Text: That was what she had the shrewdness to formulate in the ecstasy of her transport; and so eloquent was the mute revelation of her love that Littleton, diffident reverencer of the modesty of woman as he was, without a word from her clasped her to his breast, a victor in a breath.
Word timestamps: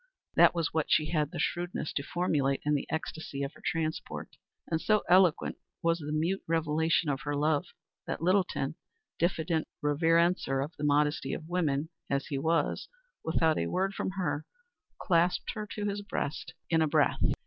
That 0.35 0.55
was 0.55 0.73
what 0.73 0.89
she 0.89 1.11
had 1.11 1.29
the 1.29 1.37
shrewdness 1.37 1.93
to 1.93 2.01
formulate 2.01 2.61
in 2.65 2.73
the 2.73 2.87
ecstasy 2.89 3.43
of 3.43 3.53
her 3.53 3.61
transport; 3.63 4.35
and 4.65 4.81
so 4.81 5.03
eloquent 5.07 5.57
was 5.83 5.99
the 5.99 6.11
mute 6.11 6.41
revelation 6.47 7.07
of 7.07 7.21
her 7.21 7.35
love 7.35 7.67
that 8.07 8.19
Littleton, 8.19 8.73
diffident 9.19 9.67
reverencer 9.85 10.59
of 10.65 10.75
the 10.75 10.83
modesty 10.83 11.33
of 11.35 11.47
woman 11.47 11.89
as 12.09 12.25
he 12.25 12.39
was, 12.39 12.87
without 13.23 13.59
a 13.59 13.67
word 13.67 13.93
from 13.93 14.09
her 14.17 14.47
clasped 14.99 15.51
her 15.53 15.67
to 15.67 15.85
his 15.85 16.01
breast, 16.01 16.49
a 16.49 16.53
victor 16.53 16.63
in 16.71 16.81
a 16.81 16.87
breath. 16.87 17.21